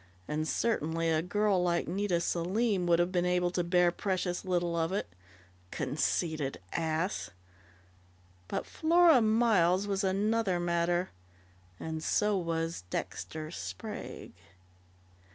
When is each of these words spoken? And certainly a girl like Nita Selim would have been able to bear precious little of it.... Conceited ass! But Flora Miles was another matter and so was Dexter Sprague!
And 0.27 0.47
certainly 0.47 1.11
a 1.11 1.21
girl 1.21 1.61
like 1.61 1.87
Nita 1.87 2.19
Selim 2.21 2.87
would 2.87 2.97
have 2.97 3.11
been 3.11 3.23
able 3.23 3.51
to 3.51 3.63
bear 3.63 3.91
precious 3.91 4.43
little 4.43 4.75
of 4.75 4.91
it.... 4.91 5.05
Conceited 5.69 6.59
ass! 6.73 7.29
But 8.47 8.65
Flora 8.65 9.21
Miles 9.21 9.85
was 9.85 10.03
another 10.03 10.59
matter 10.59 11.11
and 11.79 12.03
so 12.03 12.35
was 12.35 12.83
Dexter 12.89 13.51
Sprague! 13.51 14.33